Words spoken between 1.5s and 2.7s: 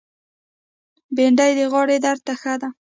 د غاړې درد ته ښه ده